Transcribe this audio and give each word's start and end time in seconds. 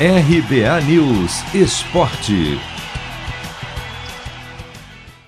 RBA 0.00 0.80
News 0.82 1.42
Esporte. 1.52 2.56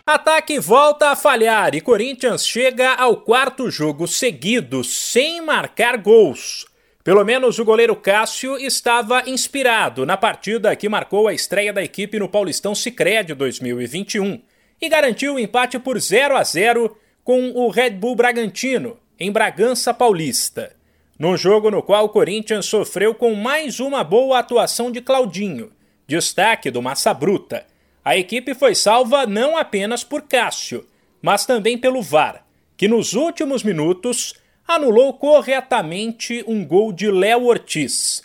Ataque 0.07 0.61
volta 0.61 1.11
a 1.11 1.17
falhar 1.17 1.75
e 1.75 1.81
Corinthians 1.81 2.47
chega 2.47 2.95
ao 2.95 3.17
quarto 3.17 3.69
jogo 3.69 4.07
seguido 4.07 4.85
sem 4.85 5.41
marcar 5.41 5.97
gols. 5.97 6.67
Pelo 7.03 7.25
menos 7.25 7.59
o 7.59 7.65
goleiro 7.65 7.97
Cássio 7.97 8.57
estava 8.59 9.29
inspirado 9.29 10.07
na 10.07 10.17
partida 10.17 10.77
que 10.77 10.89
marcou 10.89 11.27
a 11.27 11.35
estreia 11.35 11.73
da 11.73 11.83
equipe 11.83 12.21
no 12.21 12.29
Paulistão 12.29 12.73
Sicredi 12.73 13.35
2021 13.35 14.41
e 14.81 14.89
garantiu 14.89 15.35
o 15.35 15.41
empate 15.41 15.81
por 15.81 15.99
0 15.99 16.37
a 16.37 16.45
0 16.45 16.97
com 17.25 17.51
o 17.57 17.71
Red 17.71 17.91
Bull 17.91 18.15
Bragantino 18.15 18.97
em 19.19 19.33
Bragança 19.33 19.93
Paulista. 19.93 20.80
Num 21.21 21.37
jogo 21.37 21.71
no 21.71 21.83
qual 21.83 22.07
o 22.07 22.09
Corinthians 22.09 22.65
sofreu 22.65 23.15
com 23.15 23.35
mais 23.35 23.79
uma 23.79 24.03
boa 24.03 24.39
atuação 24.39 24.91
de 24.91 25.03
Claudinho, 25.03 25.71
destaque 26.07 26.71
do 26.71 26.81
Massa 26.81 27.13
Bruta. 27.13 27.67
A 28.03 28.17
equipe 28.17 28.55
foi 28.55 28.75
salva 28.75 29.27
não 29.27 29.55
apenas 29.55 30.03
por 30.03 30.23
Cássio, 30.23 30.87
mas 31.21 31.45
também 31.45 31.77
pelo 31.77 32.01
VAR, 32.01 32.43
que 32.75 32.89
nos 32.89 33.13
últimos 33.13 33.63
minutos 33.63 34.33
anulou 34.67 35.13
corretamente 35.13 36.43
um 36.49 36.65
gol 36.65 36.91
de 36.91 37.11
Léo 37.11 37.45
Ortiz. 37.45 38.23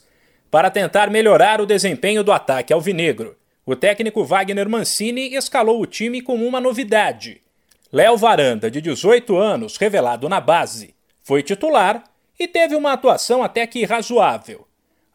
Para 0.49 0.71
tentar 0.71 1.09
melhorar 1.09 1.59
o 1.59 1.65
desempenho 1.65 2.23
do 2.23 2.31
ataque 2.31 2.71
alvinegro, 2.71 3.35
o 3.65 3.75
técnico 3.75 4.23
Wagner 4.23 4.69
Mancini 4.69 5.35
escalou 5.35 5.81
o 5.81 5.85
time 5.85 6.21
com 6.21 6.35
uma 6.35 6.61
novidade. 6.61 7.41
Léo 7.91 8.15
Varanda, 8.15 8.71
de 8.71 8.79
18 8.79 9.35
anos, 9.35 9.75
revelado 9.75 10.29
na 10.29 10.39
base, 10.39 10.95
foi 11.21 11.43
titular 11.43 12.01
e 12.39 12.47
teve 12.47 12.75
uma 12.75 12.93
atuação 12.93 13.43
até 13.43 13.65
que 13.65 13.85
razoável. 13.85 14.65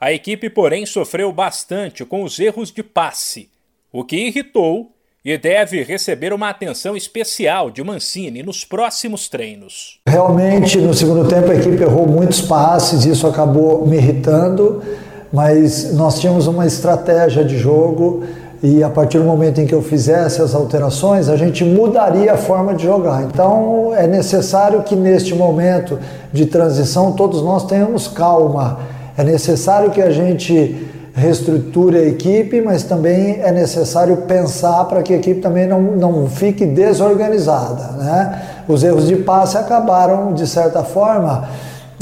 A 0.01 0.13
equipe, 0.13 0.49
porém, 0.49 0.87
sofreu 0.87 1.31
bastante 1.33 2.05
com 2.05 2.23
os 2.23 2.39
erros 2.39 2.73
de 2.73 2.83
passe, 2.83 3.51
o 3.93 4.03
que 4.03 4.17
irritou 4.17 4.93
e 5.23 5.37
deve 5.37 5.83
receber 5.83 6.33
uma 6.33 6.49
atenção 6.49 6.97
especial 6.97 7.71
de 7.71 7.85
Mancini 7.85 8.43
nos 8.43 8.65
próximos 8.65 9.29
treinos. 9.29 10.01
Realmente, 10.09 10.79
no 10.79 10.95
segundo 10.95 11.29
tempo, 11.29 11.51
a 11.51 11.55
equipe 11.55 11.83
errou 11.83 12.07
muitos 12.07 12.41
passes, 12.41 13.05
isso 13.05 13.27
acabou 13.27 13.87
me 13.87 13.99
irritando, 13.99 14.83
mas 15.31 15.93
nós 15.95 16.19
tínhamos 16.19 16.47
uma 16.47 16.67
estratégia 16.67 17.45
de 17.45 17.59
jogo 17.59 18.25
e 18.63 18.85
a 18.85 18.91
partir 18.91 19.19
do 19.19 19.25
momento 19.25 19.59
em 19.59 19.67
que 19.67 19.75
eu 19.75 19.81
fizesse 19.81 20.43
as 20.43 20.55
alterações, 20.55 21.31
a 21.31 21.37
gente 21.37 21.65
mudaria 21.65 22.35
a 22.35 22.37
forma 22.37 22.75
de 22.75 22.85
jogar. 22.85 23.23
Então 23.23 23.93
é 23.97 24.07
necessário 24.07 24.83
que 24.83 24.95
neste 24.95 25.35
momento 25.35 25.99
de 26.31 26.45
transição 26.45 27.13
todos 27.13 27.43
nós 27.43 27.65
tenhamos 27.65 28.07
calma. 28.07 28.81
É 29.17 29.25
necessário 29.25 29.91
que 29.91 30.03
a 30.03 30.11
gente 30.11 30.89
reestruture 31.15 31.97
a 31.97 32.03
equipe, 32.03 32.61
mas 32.61 32.83
também 32.83 33.41
é 33.41 33.51
necessário 33.51 34.19
pensar 34.19 34.85
para 34.85 35.03
que 35.03 35.15
a 35.15 35.17
equipe 35.17 35.41
também 35.41 35.67
não, 35.67 35.81
não 35.81 36.27
fique 36.27 36.67
desorganizada. 36.67 37.97
Né? 37.97 38.43
Os 38.69 38.85
erros 38.85 39.09
de 39.09 39.17
passe 39.17 39.57
acabaram, 39.57 40.35
de 40.35 40.47
certa 40.47 40.85
forma, 40.85 41.49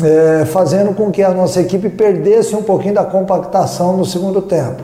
é, 0.03 0.45
fazendo 0.45 0.93
com 0.93 1.11
que 1.11 1.23
a 1.23 1.31
nossa 1.31 1.61
equipe 1.61 1.89
perdesse 1.89 2.55
um 2.57 2.63
pouquinho 2.63 2.95
da 2.95 3.05
compactação 3.05 3.97
no 3.97 4.05
segundo 4.05 4.43
tempo 4.43 4.83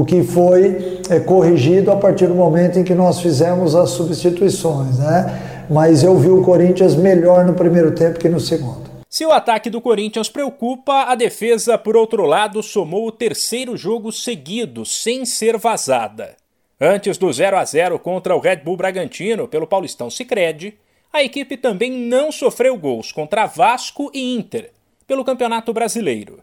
o 0.00 0.04
que 0.04 0.24
foi 0.24 1.00
é, 1.08 1.20
corrigido 1.20 1.92
a 1.92 1.96
partir 1.96 2.26
do 2.26 2.34
momento 2.34 2.78
em 2.78 2.84
que 2.84 2.94
nós 2.94 3.20
fizemos 3.20 3.76
as 3.76 3.90
substituições, 3.90 4.98
né? 4.98 5.66
Mas 5.70 6.02
eu 6.02 6.18
vi 6.18 6.28
o 6.28 6.42
Corinthians 6.42 6.96
melhor 6.96 7.44
no 7.44 7.54
primeiro 7.54 7.94
tempo 7.94 8.18
que 8.18 8.28
no 8.28 8.40
segundo. 8.40 8.82
Se 9.08 9.24
o 9.24 9.30
ataque 9.30 9.70
do 9.70 9.80
Corinthians 9.80 10.28
preocupa, 10.28 11.04
a 11.04 11.14
defesa, 11.14 11.78
por 11.78 11.96
outro 11.96 12.26
lado, 12.26 12.60
somou 12.60 13.06
o 13.06 13.12
terceiro 13.12 13.76
jogo 13.76 14.10
seguido 14.10 14.84
sem 14.84 15.24
ser 15.24 15.56
vazada. 15.56 16.34
Antes 16.80 17.16
do 17.16 17.32
0 17.32 17.56
a 17.56 17.64
0 17.64 17.98
contra 18.00 18.34
o 18.34 18.40
Red 18.40 18.56
Bull 18.56 18.76
Bragantino 18.76 19.46
pelo 19.46 19.66
Paulistão 19.66 20.10
Sicredi, 20.10 20.74
a 21.12 21.22
equipe 21.22 21.56
também 21.56 21.92
não 21.92 22.32
sofreu 22.32 22.76
gols 22.76 23.12
contra 23.12 23.46
Vasco 23.46 24.10
e 24.12 24.34
Inter 24.34 24.72
pelo 25.06 25.24
Campeonato 25.24 25.72
Brasileiro. 25.72 26.40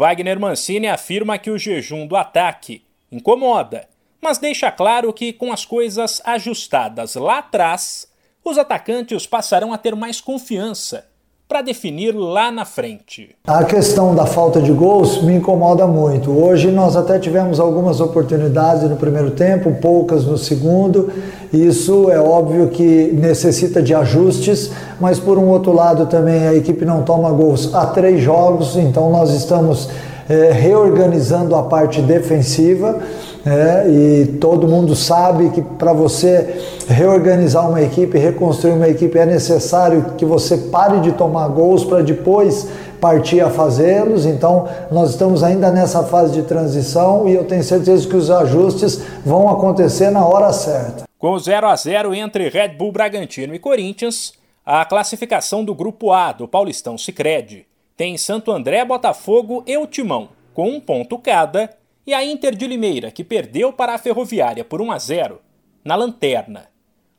Wagner 0.00 0.40
Mancini 0.40 0.88
afirma 0.88 1.36
que 1.36 1.50
o 1.50 1.58
jejum 1.58 2.06
do 2.06 2.16
ataque 2.16 2.82
incomoda, 3.12 3.86
mas 4.18 4.38
deixa 4.38 4.72
claro 4.72 5.12
que, 5.12 5.30
com 5.30 5.52
as 5.52 5.66
coisas 5.66 6.22
ajustadas 6.24 7.16
lá 7.16 7.40
atrás, 7.40 8.10
os 8.42 8.56
atacantes 8.56 9.26
passarão 9.26 9.74
a 9.74 9.76
ter 9.76 9.94
mais 9.94 10.18
confiança 10.18 11.09
para 11.50 11.62
definir 11.62 12.14
lá 12.14 12.48
na 12.52 12.64
frente. 12.64 13.30
A 13.44 13.64
questão 13.64 14.14
da 14.14 14.24
falta 14.24 14.62
de 14.62 14.70
gols 14.70 15.20
me 15.20 15.34
incomoda 15.34 15.84
muito. 15.84 16.30
Hoje 16.30 16.70
nós 16.70 16.94
até 16.94 17.18
tivemos 17.18 17.58
algumas 17.58 18.00
oportunidades 18.00 18.88
no 18.88 18.94
primeiro 18.94 19.32
tempo, 19.32 19.74
poucas 19.82 20.24
no 20.24 20.38
segundo. 20.38 21.10
Isso 21.52 22.08
é 22.08 22.20
óbvio 22.20 22.68
que 22.68 23.10
necessita 23.14 23.82
de 23.82 23.92
ajustes, 23.92 24.70
mas 25.00 25.18
por 25.18 25.38
um 25.38 25.48
outro 25.48 25.72
lado 25.72 26.06
também 26.06 26.46
a 26.46 26.54
equipe 26.54 26.84
não 26.84 27.02
toma 27.02 27.32
gols 27.32 27.74
há 27.74 27.84
três 27.86 28.22
jogos, 28.22 28.76
então 28.76 29.10
nós 29.10 29.30
estamos 29.30 29.88
é, 30.30 30.52
reorganizando 30.52 31.56
a 31.56 31.64
parte 31.64 32.00
defensiva. 32.00 33.00
É, 33.44 33.88
e 33.88 34.26
todo 34.38 34.68
mundo 34.68 34.94
sabe 34.94 35.48
que 35.50 35.62
para 35.62 35.92
você 35.92 36.62
reorganizar 36.86 37.68
uma 37.68 37.82
equipe, 37.82 38.16
reconstruir 38.18 38.72
uma 38.72 38.88
equipe, 38.88 39.18
é 39.18 39.26
necessário 39.26 40.14
que 40.16 40.24
você 40.24 40.56
pare 40.56 41.00
de 41.00 41.12
tomar 41.12 41.48
gols 41.48 41.82
para 41.82 42.02
depois 42.02 42.68
partir 43.00 43.40
a 43.40 43.50
fazê-los. 43.50 44.24
Então, 44.24 44.68
nós 44.92 45.10
estamos 45.10 45.42
ainda 45.42 45.72
nessa 45.72 46.04
fase 46.04 46.32
de 46.34 46.42
transição 46.42 47.26
e 47.26 47.34
eu 47.34 47.44
tenho 47.44 47.64
certeza 47.64 48.06
que 48.06 48.16
os 48.16 48.30
ajustes 48.30 49.00
vão 49.24 49.48
acontecer 49.48 50.10
na 50.10 50.24
hora 50.24 50.52
certa. 50.52 51.04
Com 51.18 51.36
0 51.36 51.66
a 51.66 51.74
0 51.74 52.14
entre 52.14 52.48
Red 52.50 52.68
Bull 52.68 52.92
Bragantino 52.92 53.54
e 53.54 53.58
Corinthians, 53.58 54.34
a 54.64 54.84
classificação 54.84 55.64
do 55.64 55.74
grupo 55.74 56.12
A 56.12 56.32
do 56.32 56.46
Paulistão 56.46 56.96
Sicredi 56.96 57.69
tem 58.00 58.16
Santo 58.16 58.50
André, 58.50 58.82
Botafogo 58.82 59.62
e 59.66 59.76
o 59.76 59.86
Timão 59.86 60.30
com 60.54 60.70
um 60.70 60.80
ponto 60.80 61.18
cada 61.18 61.76
e 62.06 62.14
a 62.14 62.24
Inter 62.24 62.54
de 62.54 62.66
Limeira, 62.66 63.10
que 63.10 63.22
perdeu 63.22 63.74
para 63.74 63.92
a 63.92 63.98
Ferroviária 63.98 64.64
por 64.64 64.80
1 64.80 64.90
a 64.90 64.98
0, 64.98 65.38
na 65.84 65.96
lanterna. 65.96 66.70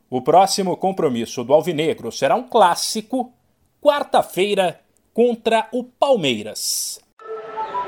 O 0.09 0.23
próximo 0.23 0.75
compromisso 0.75 1.43
do 1.43 1.53
Alvinegro 1.53 2.11
será 2.11 2.33
um 2.33 2.47
clássico, 2.47 3.31
quarta-feira, 3.79 4.79
contra 5.13 5.67
o 5.71 5.83
Palmeiras. 5.83 6.99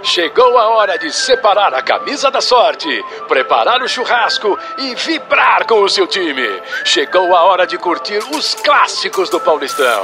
Chegou 0.03 0.55
a 0.59 0.77
hora 0.77 0.95
de 0.99 1.11
separar 1.11 1.73
a 1.73 1.81
camisa 1.81 2.29
da 2.29 2.41
sorte, 2.41 2.87
preparar 3.27 3.81
o 3.81 3.87
churrasco 3.87 4.55
e 4.77 4.93
vibrar 4.93 5.65
com 5.65 5.81
o 5.81 5.89
seu 5.89 6.05
time. 6.05 6.45
Chegou 6.85 7.35
a 7.35 7.43
hora 7.45 7.65
de 7.65 7.75
curtir 7.75 8.19
os 8.35 8.53
clássicos 8.53 9.31
do 9.31 9.39
Paulistão. 9.39 10.03